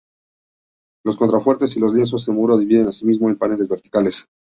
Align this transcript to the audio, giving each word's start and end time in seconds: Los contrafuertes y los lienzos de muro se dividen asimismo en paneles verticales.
Los 1.05 1.15
contrafuertes 1.15 1.77
y 1.77 1.79
los 1.79 1.93
lienzos 1.93 2.25
de 2.25 2.33
muro 2.33 2.55
se 2.57 2.61
dividen 2.61 2.87
asimismo 2.87 3.29
en 3.29 3.37
paneles 3.37 3.67
verticales. 3.67 4.25